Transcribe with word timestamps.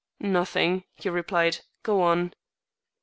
"Nothing," 0.19 0.83
he 0.95 1.09
replied, 1.11 1.59
"go 1.83 2.01
on." 2.01 2.33